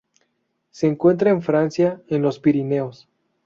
Se 0.71 0.87
encuentra 0.87 1.29
en 1.29 1.43
Francia, 1.43 2.01
en 2.07 2.23
los 2.23 2.39
Pirineos 2.39 3.07